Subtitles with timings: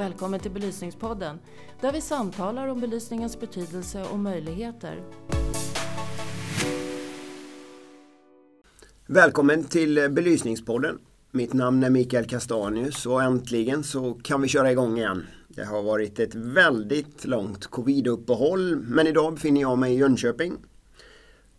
[0.00, 1.38] Välkommen till Belysningspodden
[1.80, 5.02] där vi samtalar om belysningens betydelse och möjligheter.
[9.06, 10.98] Välkommen till Belysningspodden.
[11.30, 15.26] Mitt namn är Mikael Castanius och äntligen så kan vi köra igång igen.
[15.48, 20.56] Det har varit ett väldigt långt covid-uppehåll men idag befinner jag mig i Jönköping.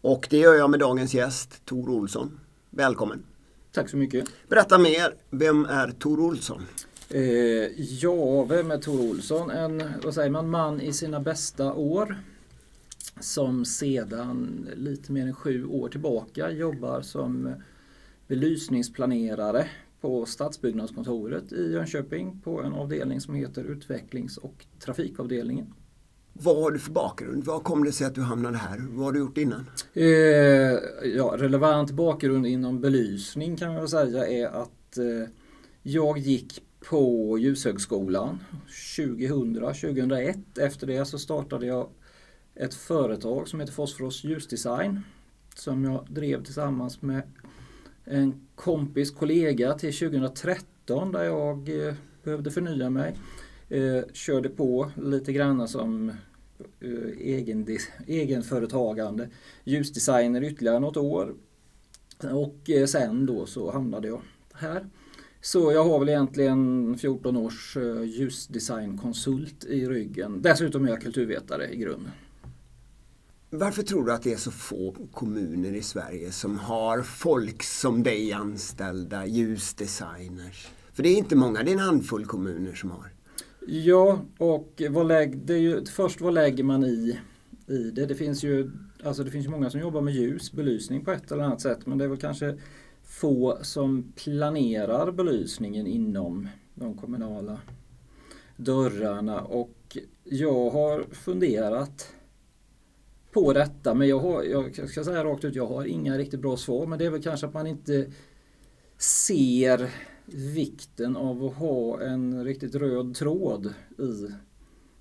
[0.02, 2.40] Och det gör jag med dagens gäst Tor Olsson.
[2.70, 3.24] Välkommen!
[3.72, 4.26] Tack så mycket!
[4.50, 6.62] Berätta mer, vem är Tor Olsson?
[7.14, 9.50] Eh, ja, vem är Tor Olsson?
[9.52, 12.18] En vad säger man, man i sina bästa år
[13.20, 17.54] som sedan lite mer än sju år tillbaka jobbar som
[18.28, 19.68] belysningsplanerare
[20.02, 25.74] på Stadsbyggnadskontoret i Jönköping på en avdelning som heter Utvecklings och trafikavdelningen.
[26.34, 27.44] Vad har du för bakgrund?
[27.44, 28.86] Vad kom det sig att du hamnade här?
[28.90, 29.66] Vad har du gjort innan?
[29.94, 30.06] Eh,
[31.16, 35.30] ja, relevant bakgrund inom belysning kan man säga är att eh,
[35.84, 38.40] jag gick på Ljushögskolan
[38.98, 40.44] 2000-2001.
[40.60, 41.90] Efter det så startade jag
[42.56, 45.02] ett företag som heter Fosforos Ljusdesign
[45.56, 47.22] som jag drev tillsammans med
[48.06, 51.94] en kompis kollega till 2013 där jag eh,
[52.24, 53.16] behövde förnya mig.
[53.70, 56.10] Eh, körde på lite grann som
[56.80, 59.30] eh, egen, egenföretagande
[59.64, 61.36] ljusdesigner ytterligare något år.
[62.32, 64.22] Och eh, sen då så hamnade jag
[64.54, 64.86] här.
[65.42, 70.42] Så jag har väl egentligen 14 års eh, ljusdesignkonsult i ryggen.
[70.42, 72.12] Dessutom är jag kulturvetare i grunden.
[73.50, 78.04] Varför tror du att det är så få kommuner i Sverige som har folk som
[78.04, 80.68] dig anställda, ljusdesigners?
[80.94, 83.10] För det är inte många, det är en handfull kommuner som har.
[83.68, 87.20] Ja, och vad lägg, det är ju, först vad lägger man i,
[87.68, 88.06] i det?
[88.06, 88.72] Det finns ju
[89.04, 91.98] alltså det finns många som jobbar med ljus, belysning på ett eller annat sätt men
[91.98, 92.58] det är väl kanske
[93.12, 97.60] få som planerar belysningen inom de kommunala
[98.58, 99.42] dörrarna.
[99.42, 102.14] Och jag har funderat
[103.32, 106.58] på detta men jag, har, jag ska säga rakt ut, jag har inga riktigt bra
[106.58, 106.86] svar.
[106.86, 108.12] Men det är väl kanske att man inte
[108.98, 109.90] ser
[110.26, 114.28] vikten av att ha en riktigt röd tråd i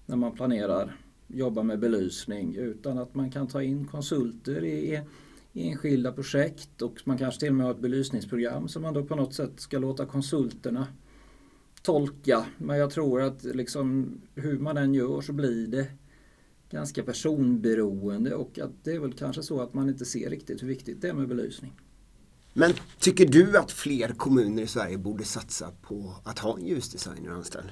[0.07, 0.97] när man planerar
[1.27, 5.01] jobba med belysning utan att man kan ta in konsulter i
[5.55, 9.17] enskilda projekt och man kanske till och med har ett belysningsprogram som man då på
[9.17, 10.87] något sätt ska låta konsulterna
[11.83, 12.47] tolka.
[12.59, 15.87] Men jag tror att liksom hur man än gör så blir det
[16.71, 20.69] ganska personberoende och att det är väl kanske så att man inte ser riktigt hur
[20.69, 21.73] viktigt det är med belysning.
[22.53, 27.31] Men tycker du att fler kommuner i Sverige borde satsa på att ha en ljusdesigner
[27.31, 27.69] anställd?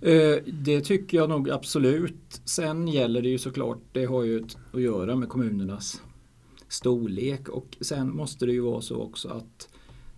[0.00, 2.40] Eh, det tycker jag nog absolut.
[2.44, 6.02] Sen gäller det ju såklart, det har ju att göra med kommunernas
[6.68, 7.48] storlek.
[7.48, 9.68] Och sen måste det ju vara så också att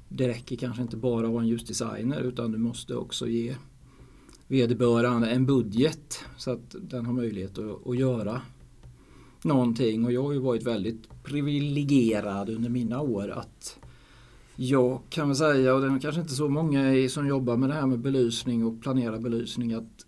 [0.09, 3.55] det räcker kanske inte bara att vara en ljusdesigner utan du måste också ge
[4.47, 8.41] vederbörande en budget så att den har möjlighet att, att göra
[9.43, 10.05] någonting.
[10.05, 13.79] Och jag har ju varit väldigt privilegierad under mina år att
[14.57, 17.75] jag kan väl säga, och det är kanske inte så många som jobbar med det
[17.75, 20.07] här med belysning och planerar belysning att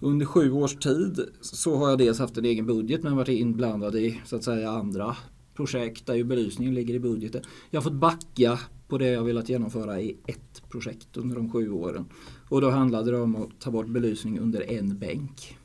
[0.00, 3.96] under sju års tid så har jag dels haft en egen budget men varit inblandad
[3.96, 5.16] i så att säga andra
[5.54, 7.42] projekt där ju belysningen ligger i budgeten.
[7.70, 11.70] Jag har fått backa på det jag velat genomföra i ett projekt under de sju
[11.70, 12.04] åren.
[12.48, 15.58] Och då handlade det om att ta bort belysning under en bänk.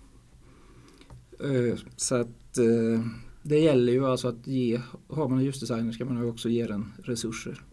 [1.40, 3.06] Eh, så att eh,
[3.44, 6.94] det gäller ju alltså att ge, har man en ljusdesigner ska man också ge den
[7.04, 7.64] resurser.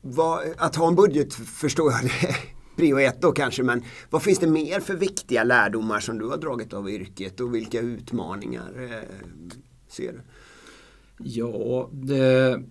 [0.00, 2.36] Vad, att ha en budget förstår jag det
[2.76, 6.36] prio ett då kanske men vad finns det mer för viktiga lärdomar som du har
[6.36, 9.08] dragit av yrket och vilka utmaningar eh,
[9.88, 10.20] ser du?
[11.18, 12.62] Ja, det,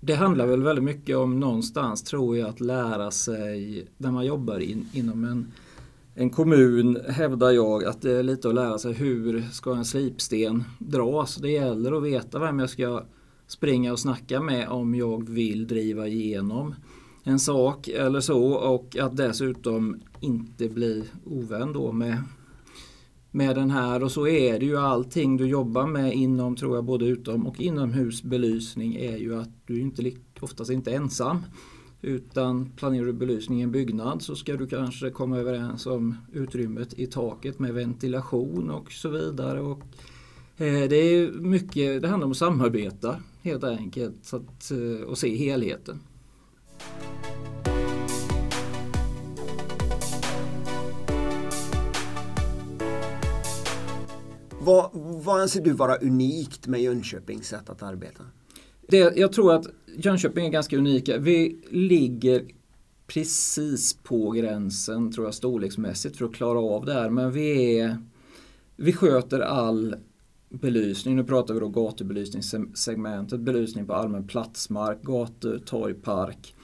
[0.00, 4.58] det handlar väl väldigt mycket om någonstans tror jag att lära sig när man jobbar
[4.58, 5.52] in, inom en,
[6.14, 10.64] en kommun hävdar jag att det är lite att lära sig hur ska en slipsten
[10.78, 11.36] dras.
[11.36, 13.04] Det gäller att veta vem jag ska
[13.46, 16.74] springa och snacka med om jag vill driva igenom
[17.24, 22.22] en sak eller så och att dessutom inte bli ovän då med
[23.36, 26.84] med den här och så är det ju allting du jobbar med inom, tror jag,
[26.84, 31.38] både utom och inomhusbelysning är ju att du inte oftast inte ensam.
[32.02, 36.98] Utan planerar du belysning i en byggnad så ska du kanske komma överens om utrymmet
[36.98, 39.60] i taket med ventilation och så vidare.
[39.60, 39.80] Och,
[40.56, 45.18] eh, det är mycket, det handlar om att samarbeta helt enkelt så att, eh, och
[45.18, 46.00] se helheten.
[54.66, 58.24] Vad, vad anser du vara unikt med Jönköpings sätt att arbeta?
[58.88, 59.66] Det, jag tror att
[59.96, 61.18] Jönköping är ganska unika.
[61.18, 62.44] Vi ligger
[63.06, 67.10] precis på gränsen tror jag storleksmässigt för att klara av det här.
[67.10, 67.98] Men vi, är,
[68.76, 69.96] vi sköter all
[70.48, 71.16] belysning.
[71.16, 73.40] Nu pratar vi då gatubelysningssegmentet.
[73.40, 76.54] Belysning på allmän platsmark, gator, torg, park.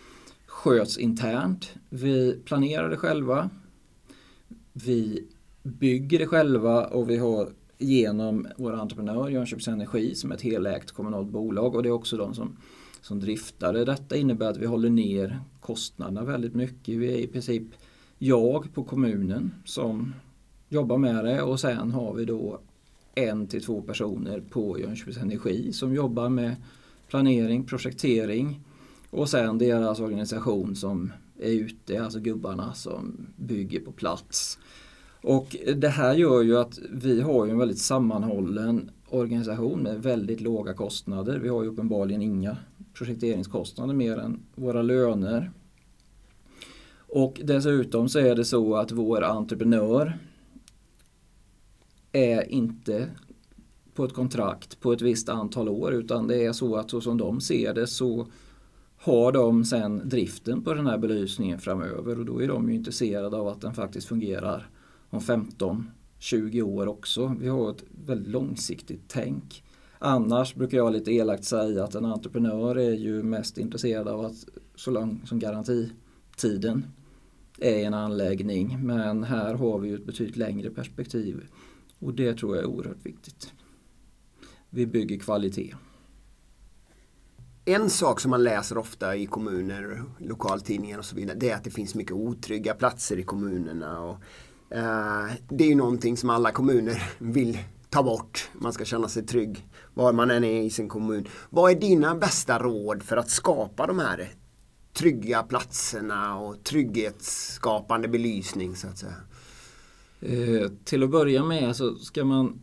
[0.47, 1.75] Sköts internt.
[1.89, 3.51] Vi planerar det själva.
[4.73, 5.29] Vi
[5.63, 7.49] bygger det själva och vi har
[7.83, 12.17] genom vår entreprenör Jönköpings Energi som är ett helägt kommunalt bolag och det är också
[12.17, 12.57] de som,
[13.01, 13.85] som driftar det.
[13.85, 16.95] Detta innebär att vi håller ner kostnaderna väldigt mycket.
[16.99, 17.63] Vi är i princip
[18.19, 20.15] jag på kommunen som
[20.69, 22.61] jobbar med det och sen har vi då
[23.15, 26.57] en till två personer på Jönköpings Energi som jobbar med
[27.09, 28.61] planering, projektering
[29.11, 34.59] och sen deras organisation som är ute, alltså gubbarna som bygger på plats.
[35.23, 40.75] Och det här gör ju att vi har en väldigt sammanhållen organisation med väldigt låga
[40.75, 41.39] kostnader.
[41.39, 42.57] Vi har ju uppenbarligen inga
[42.95, 45.51] projekteringskostnader mer än våra löner.
[46.95, 50.19] Och dessutom så är det så att vår entreprenör
[52.13, 53.09] är inte
[53.95, 57.19] på ett kontrakt på ett visst antal år utan det är så att så som
[57.19, 58.27] de ser det så
[58.97, 63.37] har de sen driften på den här belysningen framöver och då är de ju intresserade
[63.37, 64.71] av att den faktiskt fungerar
[65.13, 67.37] om 15-20 år också.
[67.41, 69.65] Vi har ett väldigt långsiktigt tänk.
[69.99, 74.35] Annars brukar jag lite elakt säga att en entreprenör är ju mest intresserad av att
[74.75, 76.87] så lång som garantitiden
[77.59, 78.87] är en anläggning.
[78.87, 81.47] Men här har vi ju ett betydligt längre perspektiv
[81.99, 83.53] och det tror jag är oerhört viktigt.
[84.71, 85.75] Vi bygger kvalitet.
[87.65, 91.65] En sak som man läser ofta i kommuner, lokaltidningar och så vidare, det är att
[91.65, 94.01] det finns mycket otrygga platser i kommunerna.
[94.01, 94.17] Och,
[94.75, 97.59] Eh, det är ju någonting som alla kommuner vill
[97.91, 98.51] ta bort.
[98.53, 101.29] Man ska känna sig trygg var man än är i sin kommun.
[101.51, 104.33] Vad är dina bästa råd för att skapa de här
[104.93, 109.17] trygga platserna och trygghetsskapande belysning så att säga?
[110.21, 112.61] Eh, till att börja med så ska man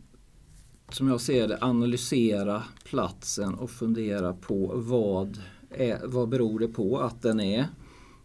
[0.92, 5.40] som jag ser det analysera platsen och fundera på vad,
[5.70, 7.66] är, vad beror det på att den är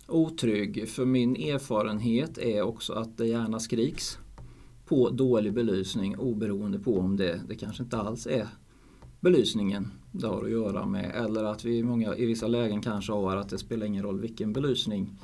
[0.08, 0.90] otrygg.
[0.90, 4.20] För min erfarenhet är också att det gärna skriks
[4.86, 8.48] på dålig belysning oberoende på om det, det kanske inte alls är
[9.20, 11.12] belysningen det har att göra med.
[11.16, 14.54] Eller att vi många, i vissa lägen kanske har att det spelar ingen roll vilken
[14.54, 15.18] belysning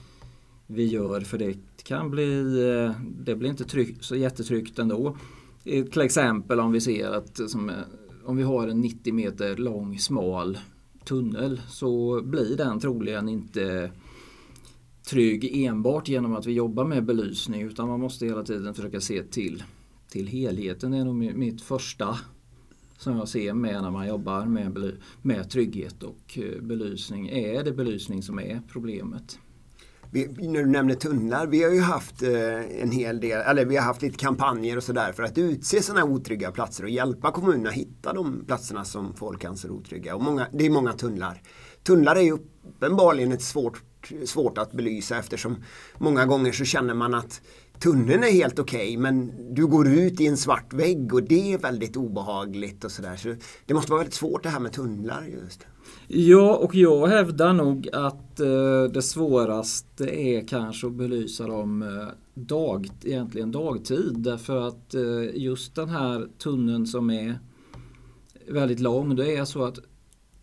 [0.67, 2.39] vi gör för det kan bli,
[2.69, 2.91] eh,
[3.25, 5.17] det blir inte tryck, så jättetryggt ändå.
[5.63, 7.75] Till exempel om vi ser att som, eh,
[8.25, 10.57] om vi har en 90 meter lång smal
[11.05, 13.91] tunnel så blir den troligen inte
[15.11, 19.23] trygg enbart genom att vi jobbar med belysning utan man måste hela tiden försöka se
[19.23, 19.63] till,
[20.09, 20.91] till helheten.
[20.91, 22.17] Det är nog mitt första
[22.97, 24.91] som jag ser med när man jobbar med,
[25.21, 27.29] med trygghet och eh, belysning.
[27.29, 29.39] Är det belysning som är problemet?
[30.11, 33.77] Vi, när du nämner tunnlar, vi har ju haft eh, en hel del, eller vi
[33.77, 37.69] har haft lite kampanjer och sådär för att utse sådana otrygga platser och hjälpa kommunerna
[37.69, 40.15] att hitta de platserna som folk anser otrygga.
[40.15, 41.41] Och många, det är många tunnlar.
[41.83, 43.83] Tunnlar är ju uppenbarligen ett svårt,
[44.25, 45.63] svårt att belysa eftersom
[45.97, 47.41] många gånger så känner man att
[47.79, 51.53] tunneln är helt okej okay, men du går ut i en svart vägg och det
[51.53, 53.15] är väldigt obehagligt och sådär.
[53.15, 55.65] Så det måste vara väldigt svårt det här med tunnlar just.
[56.07, 62.07] Ja, och jag hävdar nog att eh, det svåraste är kanske att belysa dem eh,
[62.33, 64.15] dag, egentligen dagtid.
[64.17, 67.39] Därför att eh, just den här tunneln som är
[68.47, 69.79] väldigt lång, det är så att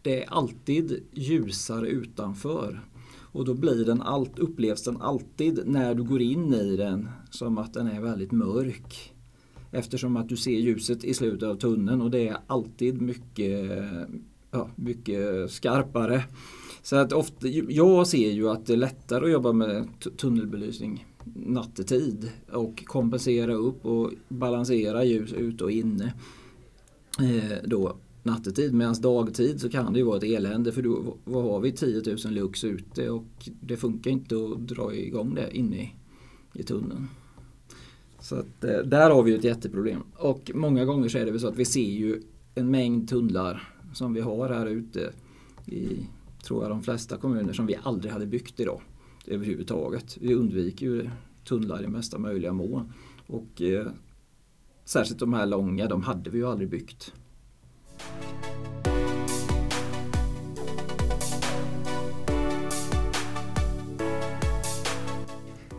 [0.03, 2.81] det är alltid ljusare utanför.
[3.33, 7.59] Och då blir den allt, upplevs den alltid när du går in i den som
[7.59, 9.13] att den är väldigt mörk.
[9.71, 13.71] Eftersom att du ser ljuset i slutet av tunneln och det är alltid mycket
[14.51, 16.25] ja, mycket skarpare.
[16.83, 22.31] Så att ofta, jag ser ju att det är lättare att jobba med tunnelbelysning nattetid
[22.53, 26.15] och kompensera upp och balansera ljus ut och inne.
[27.21, 27.97] Eh, då
[28.31, 31.73] nattetid medan dagtid så kan det ju vara ett elände för då vad har vi
[31.73, 35.95] 10 000 lux ute och det funkar inte att dra igång det inne i,
[36.55, 37.09] i tunneln.
[38.21, 41.41] Så att, eh, där har vi ett jätteproblem och många gånger så är det väl
[41.41, 42.23] så att vi ser ju
[42.55, 45.13] en mängd tunnlar som vi har här ute
[45.67, 46.07] i,
[46.43, 48.81] tror jag, de flesta kommuner som vi aldrig hade byggt idag
[49.27, 50.19] överhuvudtaget.
[50.21, 51.11] Vi undviker ju
[51.45, 52.93] tunnlar i mesta möjliga mån.
[53.27, 53.87] Och eh,
[54.85, 57.13] särskilt de här långa, de hade vi ju aldrig byggt.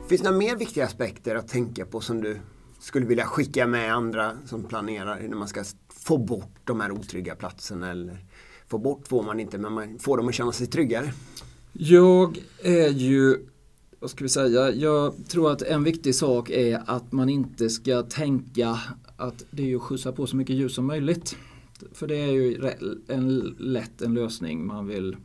[0.10, 2.38] Finns det några mer viktiga aspekter att tänka på som du
[2.80, 7.36] skulle vilja skicka med andra som planerar när man ska få bort de här otrygga
[7.36, 8.26] platserna eller
[8.68, 11.14] få bort får man inte men man får dem att känna sig tryggare?
[11.74, 13.38] Jag är ju
[14.00, 18.02] vad ska vi säga, jag tror att en viktig sak är att man inte ska
[18.04, 18.80] tänka
[19.18, 21.36] att det är att skjutsa på så mycket ljus som möjligt.
[21.94, 22.72] För det är ju
[23.08, 25.18] en, lätt en lösning man vill,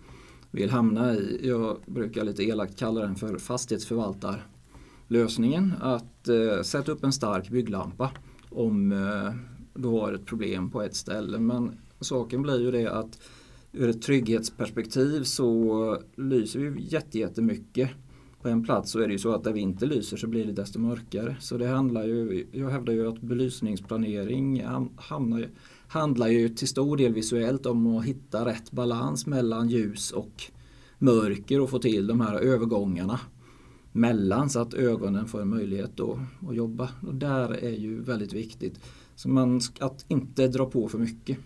[0.50, 1.40] vill hamna i.
[1.42, 3.38] Jag brukar lite elakt kalla den för
[5.08, 8.10] lösningen Att eh, sätta upp en stark bygglampa
[8.50, 9.34] om eh,
[9.74, 11.38] du har ett problem på ett ställe.
[11.38, 13.18] Men saken blir ju det att
[13.72, 17.90] ur ett trygghetsperspektiv så lyser vi jättemycket
[18.42, 20.46] på en plats så är det ju så att där vi inte lyser så blir
[20.46, 21.36] det desto mörkare.
[21.40, 24.64] Så det handlar ju, jag hävdar ju att belysningsplanering
[24.96, 25.48] hamnar,
[25.88, 30.42] handlar ju till stor del visuellt om att hitta rätt balans mellan ljus och
[30.98, 33.20] mörker och få till de här övergångarna
[33.94, 36.88] mellan så att ögonen får en möjlighet att, att jobba.
[37.06, 38.80] Och där är ju väldigt viktigt.
[39.14, 41.38] Så man, att inte dra på för mycket.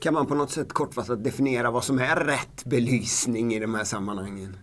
[0.00, 3.84] Kan man på något sätt kortfattat definiera vad som är rätt belysning i de här
[3.84, 4.56] sammanhangen?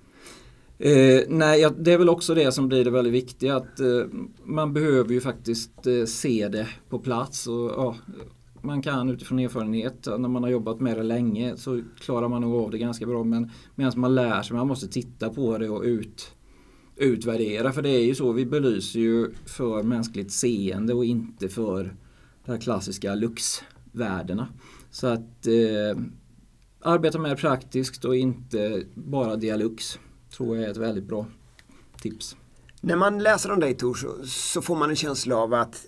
[0.77, 4.03] Eh, nej, det är väl också det som blir det väldigt viktiga att eh,
[4.43, 7.47] man behöver ju faktiskt eh, se det på plats.
[7.47, 7.95] Och, ja,
[8.61, 12.55] man kan utifrån erfarenhet, när man har jobbat med det länge så klarar man nog
[12.55, 13.23] av det ganska bra.
[13.23, 16.35] Men medan man lär sig, man måste titta på det och ut,
[16.95, 17.71] utvärdera.
[17.71, 21.95] För det är ju så, vi belyser ju för mänskligt seende och inte för
[22.45, 24.47] de här klassiska luxvärdena.
[24.91, 26.03] Så att eh,
[26.81, 29.99] arbeta mer praktiskt och inte bara dialux
[30.37, 31.25] tror jag är ett väldigt bra
[32.01, 32.35] tips.
[32.81, 35.85] När man läser om dig Tor så, så får man en känsla av att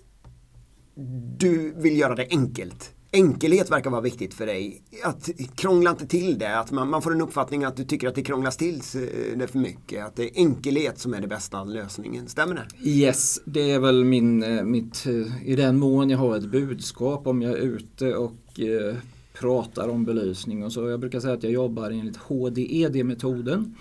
[1.38, 2.93] du vill göra det enkelt.
[3.14, 4.82] Enkelhet verkar vara viktigt för dig.
[5.04, 6.58] Att krångla inte till det.
[6.58, 9.46] Att man, man får en uppfattning att du tycker att det krånglas till eh, det
[9.46, 10.04] för mycket.
[10.04, 12.28] Att det är enkelhet som är den bästa lösningen.
[12.28, 12.88] Stämmer det?
[12.90, 17.26] Yes, det är väl min, eh, mitt, eh, i den mån jag har ett budskap
[17.26, 18.96] om jag är ute och eh,
[19.40, 20.88] pratar om belysning och så.
[20.88, 23.74] Jag brukar säga att jag jobbar enligt HDED-metoden.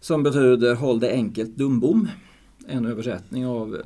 [0.00, 2.08] Som betyder Håll det enkelt dumbom.
[2.68, 3.76] En översättning av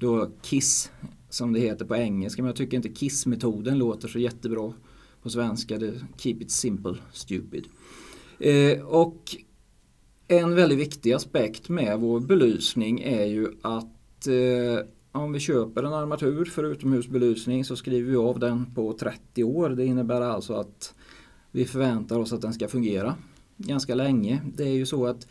[0.00, 0.90] då KISS
[1.30, 2.42] som det heter på engelska.
[2.42, 4.72] Men jag tycker inte KISS-metoden låter så jättebra
[5.22, 5.78] på svenska.
[5.78, 7.66] Det Keep it simple, stupid.
[8.38, 9.36] Eh, och
[10.28, 15.92] en väldigt viktig aspekt med vår belysning är ju att eh, om vi köper en
[15.92, 19.68] armatur för utomhusbelysning så skriver vi av den på 30 år.
[19.68, 20.94] Det innebär alltså att
[21.50, 23.16] vi förväntar oss att den ska fungera
[23.56, 24.40] ganska länge.
[24.54, 25.26] Det är ju så att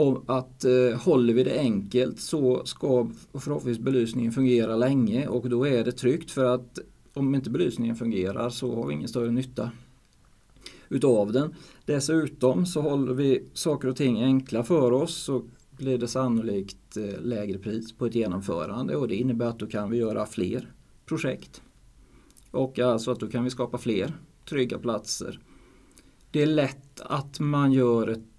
[0.00, 5.66] om att eh, håller vi det enkelt så ska förhoppningsvis belysningen fungera länge och då
[5.66, 6.78] är det tryggt för att
[7.14, 9.70] om inte belysningen fungerar så har vi ingen större nytta
[10.88, 11.54] utav den.
[11.84, 17.20] Dessutom så håller vi saker och ting enkla för oss så blir det sannolikt eh,
[17.22, 20.72] lägre pris på ett genomförande och det innebär att då kan vi göra fler
[21.06, 21.62] projekt.
[22.50, 24.12] Och alltså att då kan vi skapa fler
[24.44, 25.40] trygga platser
[26.30, 28.29] det är lätt att man gör ett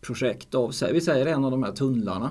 [0.00, 0.92] projekt av sig.
[0.92, 2.30] Vi säger en av de här tunnlarna.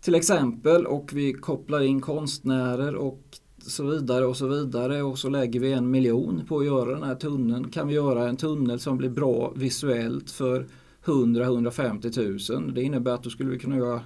[0.00, 3.22] Till exempel och vi kopplar in konstnärer och
[3.58, 7.02] så vidare och så vidare och så lägger vi en miljon på att göra den
[7.02, 7.70] här tunneln.
[7.70, 10.66] Kan vi göra en tunnel som blir bra visuellt för
[11.04, 12.74] 100-150 000.
[12.74, 14.00] Det innebär att då skulle vi kunna göra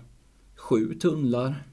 [0.57, 1.67] sju tunnlar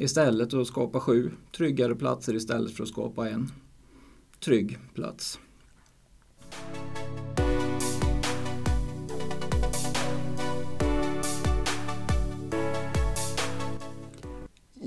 [0.00, 3.50] istället och skapa sju tryggare platser istället för att skapa en
[4.40, 5.38] trygg plats.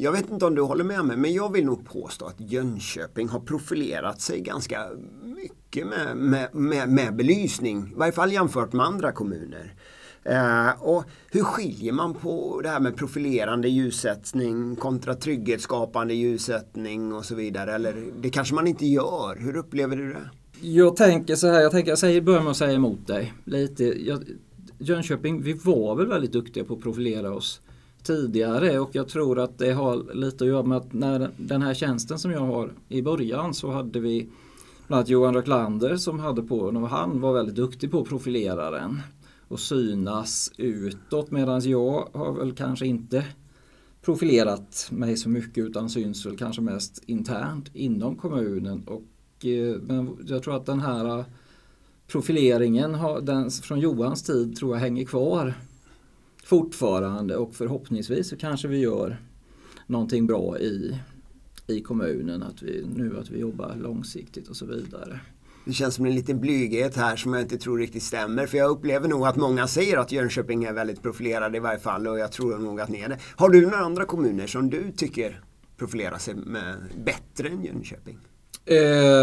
[0.05, 3.27] Jag vet inte om du håller med mig, men jag vill nog påstå att Jönköping
[3.27, 4.87] har profilerat sig ganska
[5.23, 7.91] mycket med, med, med, med belysning.
[7.91, 9.73] I varje fall jämfört med andra kommuner.
[10.29, 17.25] Uh, och hur skiljer man på det här med profilerande ljussättning kontra trygghetsskapande ljussättning och
[17.25, 17.73] så vidare?
[17.75, 19.35] Eller det kanske man inte gör.
[19.39, 20.29] Hur upplever du det?
[20.61, 23.33] Jag tänker så här, jag tänker, jag säger, börjar med att säga emot dig.
[23.43, 23.83] Lite.
[23.83, 24.23] Jag,
[24.77, 27.61] Jönköping, vi var väl väldigt duktiga på att profilera oss
[28.05, 28.79] tidigare.
[28.79, 32.19] Och jag tror att det har lite att göra med att när den här tjänsten
[32.19, 34.29] som jag har i början så hade vi
[34.87, 36.83] bland annat Johan Röklander som hade på den.
[36.83, 39.01] Och han var väldigt duktig på att profilera den
[39.47, 41.31] och synas utåt.
[41.31, 43.25] Medan jag har väl kanske inte
[44.01, 48.83] profilerat mig så mycket utan syns väl kanske mest internt inom kommunen.
[48.87, 51.25] Och eh, men jag tror att den här eh,
[52.07, 55.53] profileringen har, den, från Johans tid tror jag hänger kvar
[56.45, 59.17] fortfarande och förhoppningsvis så kanske vi gör
[59.87, 60.99] någonting bra i,
[61.67, 62.43] i kommunen.
[62.43, 65.19] Att vi, nu att vi jobbar långsiktigt och så vidare.
[65.65, 68.47] Det känns som en liten blyghet här som jag inte tror riktigt stämmer.
[68.47, 72.07] För jag upplever nog att många säger att Jönköping är väldigt profilerade i varje fall
[72.07, 73.19] och jag tror nog att ni är det.
[73.35, 75.41] Har du några andra kommuner som du tycker
[75.77, 76.75] profilerar sig med
[77.05, 78.17] bättre än Jönköping?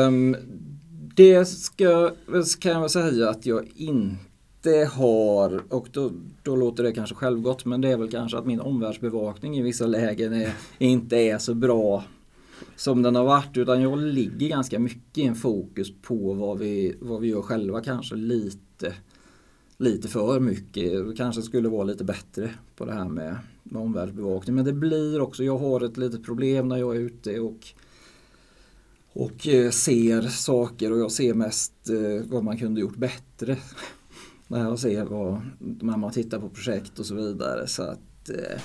[0.06, 0.36] Um,
[1.16, 2.10] det ska,
[2.58, 4.31] kan jag säga att jag inte
[4.62, 6.10] det har, och då,
[6.42, 9.86] då låter det kanske självgott, men det är väl kanske att min omvärldsbevakning i vissa
[9.86, 12.04] lägen är, inte är så bra
[12.76, 16.96] som den har varit utan jag ligger ganska mycket i en fokus på vad vi,
[17.00, 18.94] vad vi gör själva kanske lite
[19.76, 21.16] lite för mycket.
[21.16, 24.56] Kanske skulle vara lite bättre på det här med, med omvärldsbevakning.
[24.56, 27.74] Men det blir också, jag har ett litet problem när jag är ute och
[29.14, 33.56] och eh, ser saker och jag ser mest eh, vad man kunde gjort bättre
[34.52, 37.66] när jag ser vad, när man tittar på projekt och så vidare.
[37.66, 38.62] Så att, eh,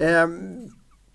[0.00, 0.28] Eh,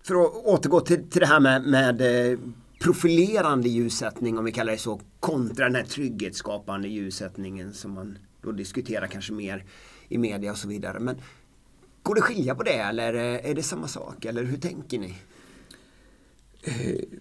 [0.03, 2.01] för att återgå till, till det här med, med
[2.31, 2.39] eh,
[2.81, 8.51] profilerande ljussättning om vi kallar det så kontra den här trygghetsskapande ljussättningen som man då
[8.51, 9.65] diskuterar kanske mer
[10.07, 10.99] i media och så vidare.
[10.99, 11.15] Men
[12.03, 14.99] Går det att skilja på det eller eh, är det samma sak eller hur tänker
[14.99, 15.15] ni?
[16.61, 17.19] Eh,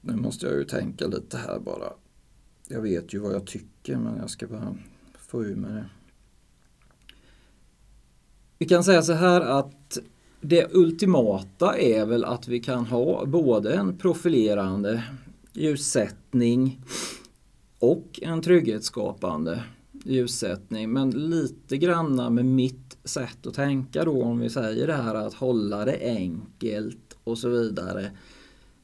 [0.00, 1.92] nu måste jag ju tänka lite här bara.
[2.68, 4.76] Jag vet ju vad jag tycker men jag ska bara
[5.18, 5.86] få ur mig det.
[8.58, 9.98] Vi kan säga så här att
[10.40, 15.04] det ultimata är väl att vi kan ha både en profilerande
[15.52, 16.80] ljussättning
[17.78, 19.62] och en trygghetsskapande
[20.04, 20.92] ljussättning.
[20.92, 25.34] Men lite granna med mitt sätt att tänka då om vi säger det här att
[25.34, 28.10] hålla det enkelt och så vidare.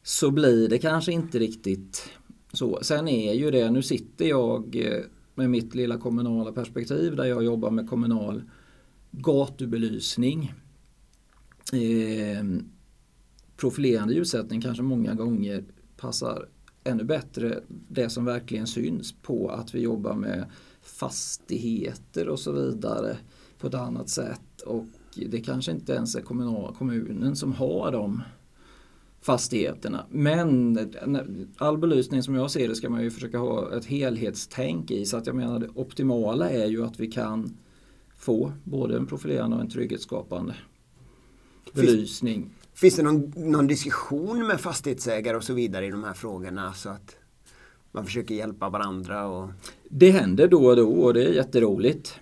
[0.02, 2.11] Så blir det kanske inte riktigt
[2.52, 2.78] så.
[2.83, 5.04] Sen är ju det, nu sitter jag eh,
[5.35, 8.42] med mitt lilla kommunala perspektiv där jag jobbar med kommunal
[9.11, 10.54] gatubelysning.
[11.73, 12.45] Eh,
[13.57, 15.64] profilerande ljussättning kanske många gånger
[15.97, 16.49] passar
[16.85, 20.45] ännu bättre det som verkligen syns på att vi jobbar med
[20.83, 23.16] fastigheter och så vidare
[23.59, 24.61] på ett annat sätt.
[24.66, 24.85] Och
[25.25, 26.20] det kanske inte ens är
[26.72, 28.22] kommunen som har de
[29.20, 30.06] fastigheterna.
[30.10, 30.78] Men
[31.57, 35.04] all belysning som jag ser det ska man ju försöka ha ett helhetstänk i.
[35.04, 37.57] Så att jag menar det optimala är ju att vi kan
[38.16, 40.54] få både en profilerande och en trygghetsskapande
[41.72, 42.42] belysning.
[42.42, 46.72] Finns, finns det någon, någon diskussion med fastighetsägare och så vidare i de här frågorna?
[46.72, 47.16] Så att
[47.92, 49.26] man försöker hjälpa varandra?
[49.26, 49.50] Och...
[49.88, 52.14] Det händer då och då och det är jätteroligt.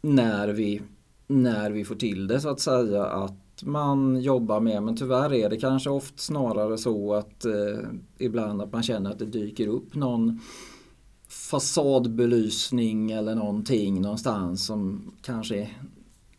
[0.00, 0.82] När vi,
[1.26, 5.50] när vi får till det så att säga att man jobbar med men tyvärr är
[5.50, 9.94] det kanske ofta snarare så att eh, ibland att man känner att det dyker upp
[9.94, 10.40] någon
[11.28, 15.70] fasadbelysning eller någonting någonstans som kanske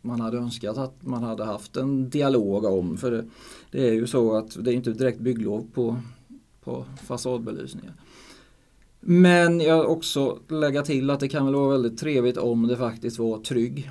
[0.02, 2.96] man hade önskat att man hade haft en dialog om.
[2.96, 3.24] För det,
[3.70, 5.96] det är ju så att det är inte direkt bygglov på,
[6.64, 7.94] på fasadbelysningar.
[9.00, 13.18] Men jag också lägga till att det kan väl vara väldigt trevligt om det faktiskt
[13.18, 13.90] var trygg.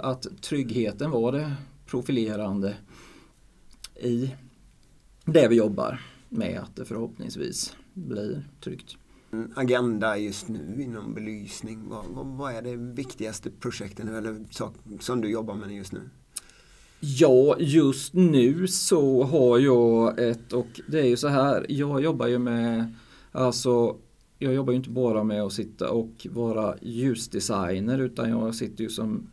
[0.00, 1.52] Att tryggheten var det
[1.86, 2.76] profilerande
[4.00, 4.34] i
[5.24, 6.60] det vi jobbar med.
[6.62, 8.96] Att det förhoppningsvis blir tryggt.
[9.54, 11.88] Agenda just nu inom belysning.
[11.88, 16.00] Vad, vad, vad är det viktigaste projekten eller sak, som du jobbar med just nu?
[17.00, 21.66] Ja, just nu så har jag ett och det är ju så här.
[21.68, 22.94] Jag jobbar ju med
[23.32, 23.96] alltså
[24.44, 28.90] jag jobbar ju inte bara med att sitta och vara ljusdesigner utan jag sitter ju
[28.90, 29.30] som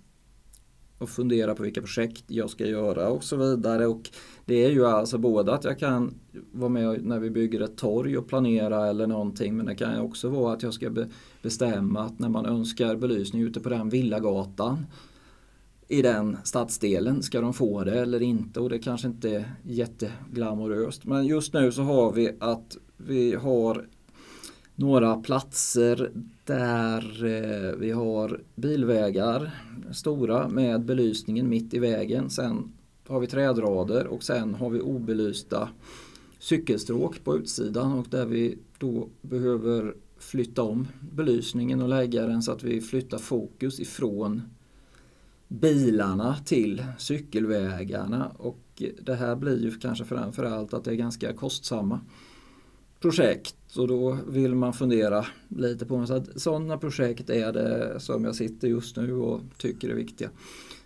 [0.98, 3.88] och funderar på vilka projekt jag ska göra och så vidare.
[3.88, 4.10] Och
[4.46, 6.14] det är ju alltså både att jag kan
[6.52, 10.30] vara med när vi bygger ett torg och planera eller någonting men det kan också
[10.30, 11.06] vara att jag ska
[11.42, 14.86] bestämma att när man önskar belysning ute på den villagatan
[15.88, 18.60] i den stadsdelen, ska de få det eller inte?
[18.60, 21.06] Och det kanske inte är jätteglamoröst.
[21.06, 23.86] Men just nu så har vi att vi har
[24.82, 26.12] några platser
[26.46, 29.52] där eh, vi har bilvägar
[29.92, 32.30] stora med belysningen mitt i vägen.
[32.30, 32.72] Sen
[33.08, 35.70] har vi trädrader och sen har vi obelysta
[36.40, 42.52] cykelstråk på utsidan och där vi då behöver flytta om belysningen och lägga den så
[42.52, 44.42] att vi flyttar fokus ifrån
[45.48, 52.00] bilarna till cykelvägarna och det här blir ju kanske framförallt att det är ganska kostsamma
[53.02, 58.26] projekt och då vill man fundera lite på så att sådana projekt är det som
[58.26, 60.30] jag sitter just nu och tycker är viktiga.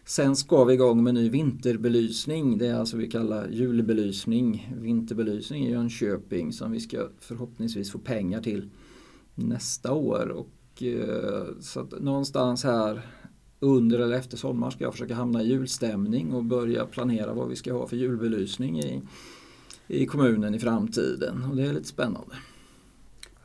[0.06, 2.58] Sen ska vi igång med ny vinterbelysning.
[2.58, 8.42] Det är alltså vi kallar julbelysning, vinterbelysning i Jönköping som vi ska förhoppningsvis få pengar
[8.42, 8.70] till
[9.36, 10.28] nästa år.
[10.30, 13.02] Och, eh, så att någonstans här
[13.60, 17.56] under eller efter sommar ska jag försöka hamna i julstämning och börja planera vad vi
[17.56, 19.02] ska ha för julbelysning i
[19.88, 22.36] i kommunen i framtiden och det är lite spännande.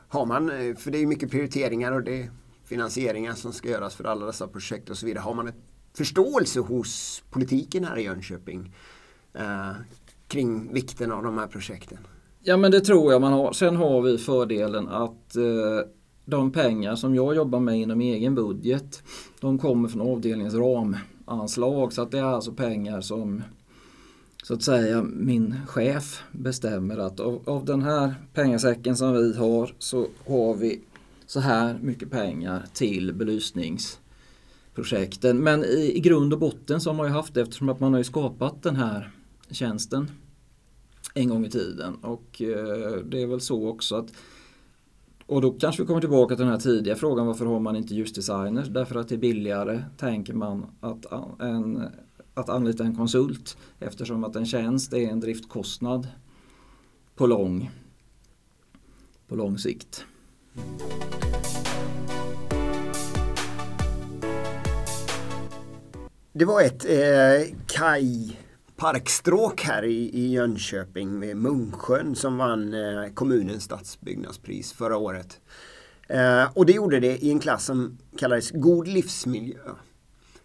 [0.07, 2.31] Har man, eh, för det är mycket prioriteringar och det är
[2.65, 5.21] finansieringar som ska göras för alla dessa projekt och så vidare.
[5.21, 8.75] Har man ett förståelse hos politiken här i Jönköping?
[9.33, 9.71] Eh,
[10.27, 11.97] kring vikten av de här projekten?
[12.39, 13.53] Ja men det tror jag man har.
[13.53, 15.87] Sen har vi fördelen att eh,
[16.25, 19.03] de pengar som jag jobbar med inom egen budget
[19.39, 23.43] de kommer från avdelningens ramanslag så att det är alltså pengar som
[24.43, 29.73] så att säga min chef bestämmer att av, av den här pengasäcken som vi har
[29.79, 30.81] så har vi
[31.25, 35.37] så här mycket pengar till belysningsprojekten.
[35.37, 37.93] Men i, i grund och botten så har man ju haft det eftersom att man
[37.93, 39.11] har skapat den här
[39.51, 40.11] tjänsten
[41.13, 44.13] en gång i tiden och eh, det är väl så också att
[45.25, 47.95] och då kanske vi kommer tillbaka till den här tidiga frågan varför har man inte
[47.95, 48.67] ljusdesigners?
[48.67, 51.05] Därför att det är billigare tänker man att,
[51.41, 51.87] en,
[52.33, 56.07] att anlita en konsult eftersom att en tjänst är en driftkostnad
[57.15, 57.71] på lång,
[59.27, 60.05] på lång sikt.
[66.33, 68.39] Det var ett eh, kaj
[68.75, 75.41] parkstråk här i, i Jönköping med Munksjön som vann eh, kommunens stadsbyggnadspris förra året.
[76.07, 79.59] Eh, och det gjorde det i en klass som kallades God livsmiljö.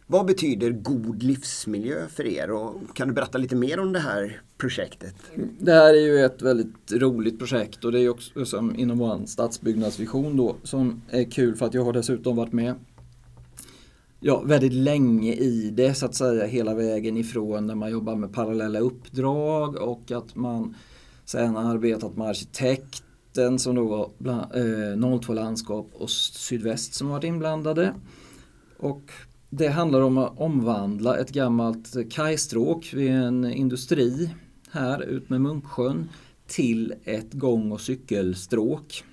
[0.08, 4.42] Vad betyder god livsmiljö för er och kan du berätta lite mer om det här
[4.58, 5.14] projektet?
[5.58, 9.26] Det här är ju ett väldigt roligt projekt och det är också som inom vår
[9.26, 12.74] stadsbyggnadsvision då som är kul för att jag har dessutom varit med
[14.20, 18.32] ja, väldigt länge i det så att säga hela vägen ifrån när man jobbar med
[18.32, 20.74] parallella uppdrag och att man
[21.24, 24.54] sen arbetat med arkitekten som då var bland,
[25.14, 27.94] eh, 02 landskap och sydväst som varit inblandade.
[28.78, 29.10] Och
[29.56, 34.30] det handlar om att omvandla ett gammalt kajstråk vid en industri
[34.70, 36.08] här ut med Munksjön
[36.46, 39.04] till ett gång och cykelstråk.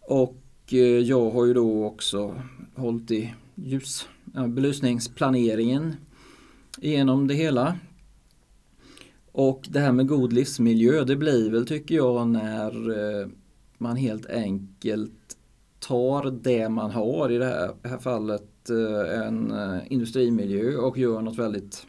[0.00, 0.36] Och
[0.70, 2.42] eh, jag har ju då också
[2.74, 4.08] hållit i ljus,
[4.48, 5.96] belysningsplaneringen
[6.78, 7.78] genom det hela.
[9.32, 13.28] Och det här med god livsmiljö det blir väl tycker jag när eh,
[13.78, 15.36] man helt enkelt
[15.78, 21.22] tar det man har i det här, här fallet Eh, en eh, industrimiljö och gör
[21.22, 21.86] något väldigt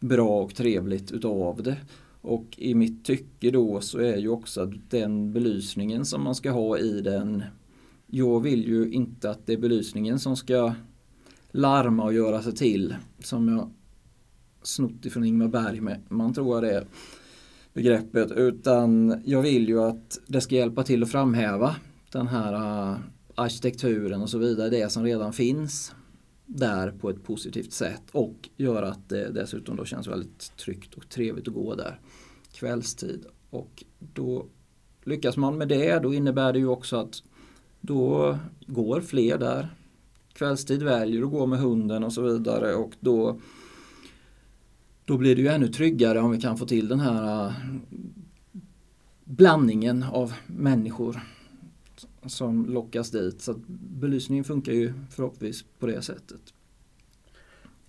[0.00, 1.76] bra och trevligt utav det.
[2.20, 6.78] Och i mitt tycke då så är ju också den belysningen som man ska ha
[6.78, 7.42] i den
[8.06, 10.74] jag vill ju inte att det är belysningen som ska
[11.50, 13.70] larma och göra sig till som jag
[14.62, 16.86] snott ifrån Ingmar Bergman tror jag det är
[17.72, 21.76] begreppet utan jag vill ju att det ska hjälpa till att framhäva
[22.12, 22.96] den här eh,
[23.34, 25.94] arkitekturen och så vidare, det som redan finns
[26.46, 31.08] där på ett positivt sätt och gör att det dessutom då känns väldigt tryggt och
[31.08, 32.00] trevligt att gå där
[32.52, 34.46] kvällstid och då
[35.04, 37.22] lyckas man med det då innebär det ju också att
[37.80, 39.74] då går fler där.
[40.32, 43.40] Kvällstid väljer att gå med hunden och så vidare och då
[45.04, 47.52] då blir det ju ännu tryggare om vi kan få till den här äh,
[49.24, 51.20] blandningen av människor
[52.26, 53.42] som lockas dit.
[53.42, 53.54] Så
[54.00, 56.40] belysningen funkar ju förhoppningsvis på det sättet.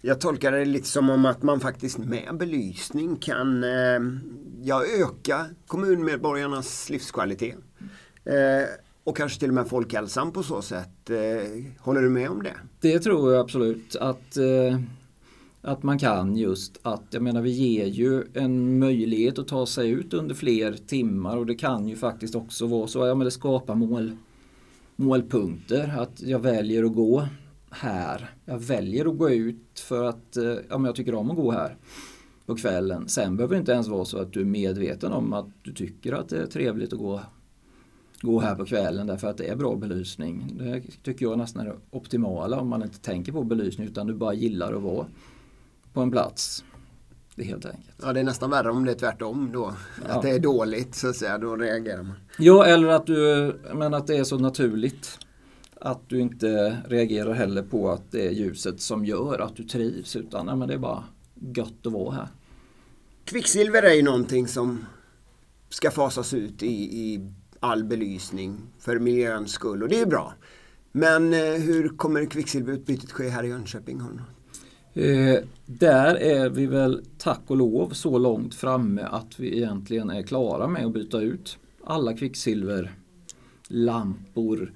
[0.02, 4.00] Jag tolkar det lite som om att man faktiskt med belysning kan eh,
[4.64, 7.56] ja, öka kommunmedborgarnas livskvalitet.
[8.26, 8.70] Eh,
[9.04, 11.10] och kanske till och med folkhälsan på så sätt.
[11.10, 12.56] Eh, håller du med om det?
[12.80, 14.80] Det tror jag absolut att, eh,
[15.62, 19.90] att man kan just att jag menar vi ger ju en möjlighet att ta sig
[19.90, 23.32] ut under fler timmar och det kan ju faktiskt också vara så att ja, det
[23.32, 24.18] skapar mål,
[24.96, 25.94] målpunkter.
[25.98, 27.28] Att jag väljer att gå
[27.70, 28.30] här.
[28.46, 31.52] Jag väljer att gå ut för att eh, ja, men jag tycker om att gå
[31.52, 31.78] här
[32.46, 33.08] på kvällen.
[33.08, 36.14] Sen behöver det inte ens vara så att du är medveten om att du tycker
[36.14, 37.22] att det är trevligt att gå
[38.22, 40.52] gå här på kvällen därför att det är bra belysning.
[40.58, 44.14] Det tycker jag nästan är det optimala om man inte tänker på belysning utan du
[44.14, 45.06] bara gillar att vara
[45.94, 46.64] på en plats.
[47.36, 47.96] Det helt enkelt.
[48.02, 49.74] Ja, det är nästan värre om det är tvärtom då.
[50.08, 50.14] Ja.
[50.14, 52.16] Att det är dåligt så att säga, då reagerar man.
[52.38, 55.20] Ja, eller att, du, men att det är så naturligt.
[55.82, 60.16] Att du inte reagerar heller på att det är ljuset som gör att du trivs
[60.16, 61.04] utan ja, men det är bara
[61.56, 62.28] gött att vara här.
[63.26, 64.86] Kvicksilver är ju någonting som
[65.70, 70.34] ska fasas ut i, i all belysning för miljöns skull och det är bra.
[70.92, 74.02] Men eh, hur kommer kvicksilverutbytet ske här i Jönköping?
[74.96, 80.22] Eh, där är vi väl tack och lov så långt framme att vi egentligen är
[80.22, 84.74] klara med att byta ut alla kvicksilverlampor.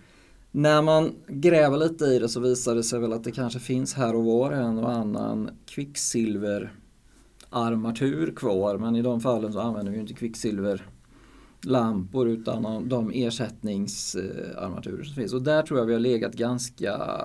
[0.52, 3.94] När man gräver lite i det så visar det sig väl att det kanske finns
[3.94, 10.00] här och var en och annan kvicksilverarmatur kvar men i de fallen så använder vi
[10.00, 15.34] inte kvicksilverlampor utan de ersättningsarmaturer som finns.
[15.34, 17.22] Och där tror jag vi har legat ganska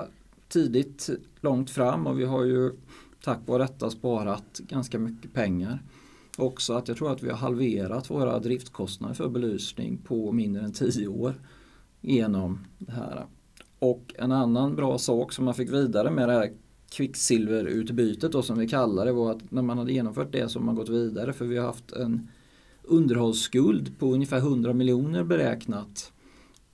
[0.48, 2.72] tidigt långt fram och vi har ju
[3.24, 5.82] tack vare detta sparat ganska mycket pengar
[6.38, 10.72] också att jag tror att vi har halverat våra driftkostnader för belysning på mindre än
[10.72, 11.34] 10 år
[12.00, 13.26] genom det här.
[13.78, 16.52] Och en annan bra sak som man fick vidare med det här
[16.90, 20.66] kvicksilverutbytet då som vi kallar det var att när man hade genomfört det så har
[20.66, 22.28] man gått vidare för vi har haft en
[22.82, 26.12] underhållsskuld på ungefär 100 miljoner beräknat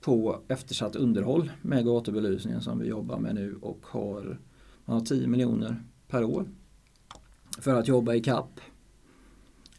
[0.01, 4.39] på eftersatt underhåll med gatubelysningen som vi jobbar med nu och har,
[4.85, 6.45] man har 10 miljoner per år
[7.59, 8.59] för att jobba i kapp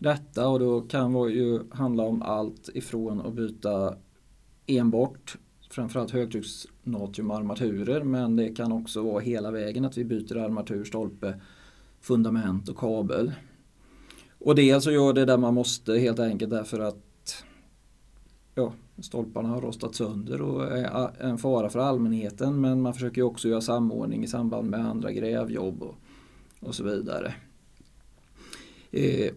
[0.02, 3.94] detta och då kan det ju handla om allt ifrån att byta
[4.66, 5.38] enbart
[5.70, 11.40] framförallt högtrycksnatriumarmaturer men det kan också vara hela vägen att vi byter armatur, stolpe,
[12.00, 13.32] fundament och kabel.
[14.38, 17.44] Och det så gör det där man måste helt enkelt därför att
[18.54, 23.48] ja, stolparna har rostat sönder och är en fara för allmänheten men man försöker också
[23.48, 25.94] göra samordning i samband med andra grävjobb och,
[26.62, 27.34] och så vidare.
[28.90, 29.32] Eh,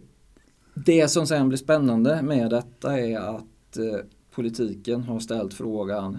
[0.74, 6.18] det som sen blir spännande med detta är att eh, politiken har ställt frågan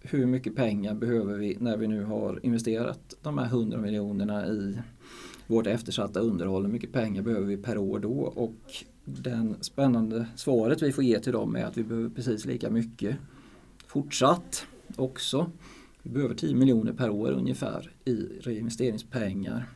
[0.00, 4.78] hur mycket pengar behöver vi när vi nu har investerat de här 100 miljonerna i
[5.46, 6.64] vårt eftersatta underhåll.
[6.64, 8.20] Hur mycket pengar behöver vi per år då?
[8.20, 12.70] Och den spännande svaret vi får ge till dem är att vi behöver precis lika
[12.70, 13.16] mycket
[13.86, 15.50] fortsatt också.
[16.02, 19.66] Vi behöver 10 miljoner per år ungefär i reinvesteringspengar.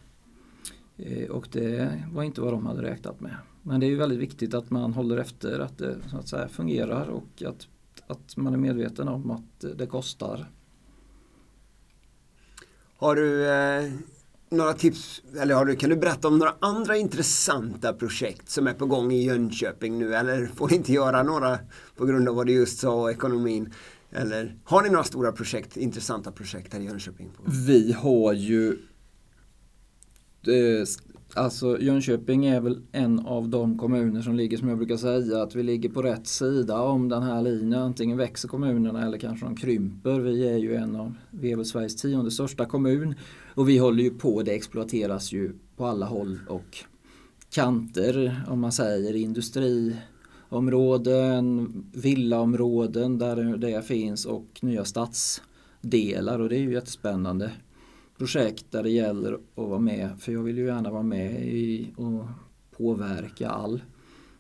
[1.07, 3.37] Eh, och det var inte vad de hade räknat med.
[3.63, 6.49] Men det är ju väldigt viktigt att man håller efter att det så att säga,
[6.49, 7.67] fungerar och att,
[8.07, 10.51] att man är medveten om att det kostar.
[12.97, 13.93] Har du eh,
[14.51, 18.75] några tips, eller har du, kan du berätta om några andra intressanta projekt som är
[18.75, 21.59] på gång i Jönköping nu eller får ni inte göra några
[21.97, 23.75] på grund av vad du just sa och ekonomin?
[24.11, 27.31] Eller har ni några stora projekt, intressanta projekt här i Jönköping?
[27.67, 28.79] Vi har ju
[30.49, 30.85] eh,
[31.35, 35.55] Alltså Jönköping är väl en av de kommuner som ligger som jag brukar säga att
[35.55, 37.83] vi ligger på rätt sida om den här linjen.
[37.83, 40.21] Antingen växer kommunerna eller kanske de krymper.
[40.21, 43.15] Vi är ju en av, vi är väl Sveriges tionde största kommun
[43.55, 46.79] och vi håller ju på, det exploateras ju på alla håll och
[47.51, 56.63] kanter om man säger industriområden, villaområden där det finns och nya stadsdelar och det är
[56.63, 57.51] ju jättespännande
[58.19, 60.11] projekt där det gäller att vara med.
[60.19, 62.25] För jag vill ju gärna vara med i och
[62.71, 63.83] påverka all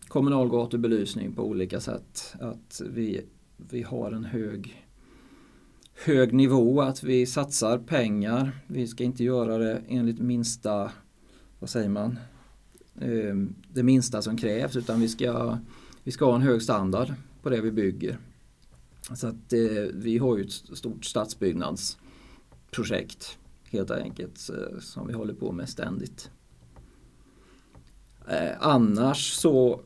[0.08, 2.34] kommunal gatubelysning på olika sätt.
[2.40, 4.86] Att vi, vi har en hög,
[6.04, 8.50] hög nivå, att vi satsar pengar.
[8.66, 10.90] Vi ska inte göra det enligt minsta,
[11.58, 12.18] vad säger man,
[13.00, 15.58] ehm, det minsta som krävs utan vi ska,
[16.02, 18.18] vi ska ha en hög standard på det vi bygger.
[19.14, 19.60] Så att eh,
[19.94, 23.38] vi har ju ett stort stadsbyggnadsprojekt
[23.72, 26.30] helt enkelt eh, som vi håller på med ständigt.
[28.28, 29.80] Eh, annars så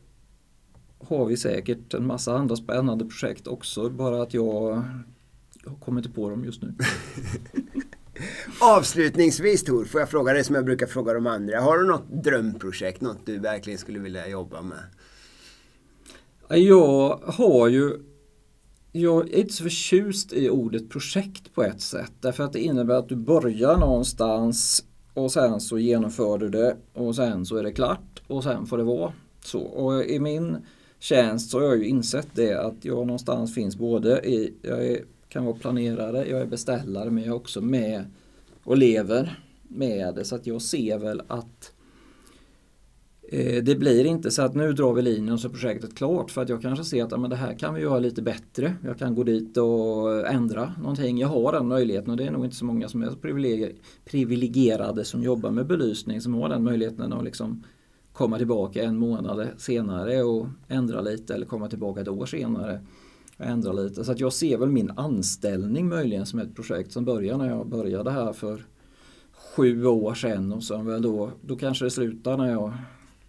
[0.98, 4.84] har vi säkert en massa andra spännande projekt också bara att jag
[5.80, 6.74] kommer inte på dem just nu.
[8.60, 11.60] Avslutningsvis Tor, får jag fråga dig som jag brukar fråga de andra.
[11.60, 14.78] Har du något drömprojekt, något du verkligen skulle vilja jobba med?
[16.48, 17.98] Jag har ju
[19.00, 22.12] jag är inte så förtjust i ordet projekt på ett sätt.
[22.20, 27.16] Därför att det innebär att du börjar någonstans och sen så genomför du det och
[27.16, 29.12] sen så är det klart och sen får det vara
[29.44, 29.60] så.
[29.60, 30.56] Och i min
[30.98, 35.00] tjänst så har jag ju insett det att jag någonstans finns både i, jag är,
[35.28, 38.04] kan vara planerare, jag är beställare men jag är också med
[38.64, 40.24] och lever med det.
[40.24, 41.75] Så att jag ser väl att Eh,
[43.28, 46.30] Eh, det blir inte så att nu drar vi linjen och så är projektet klart
[46.30, 48.76] för att jag kanske ser att ja, men det här kan vi göra lite bättre.
[48.84, 51.18] Jag kan gå dit och ändra någonting.
[51.18, 53.16] Jag har den möjligheten och det är nog inte så många som är så
[54.04, 57.64] privilegierade som jobbar med belysning som har den möjligheten att liksom
[58.12, 62.80] komma tillbaka en månad senare och ändra lite eller komma tillbaka ett år senare
[63.38, 64.04] och ändra lite.
[64.04, 67.68] Så att jag ser väl min anställning möjligen som ett projekt som börjar när jag
[67.68, 68.66] började här för
[69.56, 72.72] sju år sedan och sen väl då, då kanske det slutar när jag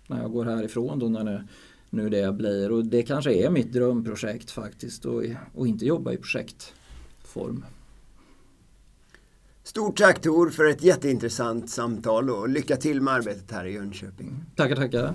[0.07, 1.47] när jag går härifrån då när det,
[1.89, 2.71] nu det blir.
[2.71, 7.65] Och det kanske är mitt drömprojekt faktiskt och, och inte jobba i projektform.
[9.63, 14.43] Stort tack Tor för ett jätteintressant samtal och lycka till med arbetet här i Jönköping.
[14.55, 15.13] Tackar, tackar.